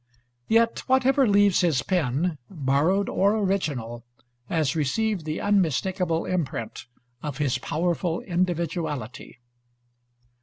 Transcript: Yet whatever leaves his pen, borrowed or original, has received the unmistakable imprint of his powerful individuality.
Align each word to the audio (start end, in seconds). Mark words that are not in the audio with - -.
Yet 0.47 0.79
whatever 0.89 1.27
leaves 1.27 1.61
his 1.61 1.83
pen, 1.83 2.39
borrowed 2.49 3.07
or 3.07 3.35
original, 3.37 4.03
has 4.49 4.75
received 4.75 5.25
the 5.25 5.39
unmistakable 5.39 6.25
imprint 6.25 6.87
of 7.21 7.37
his 7.37 7.59
powerful 7.59 8.21
individuality. 8.21 9.37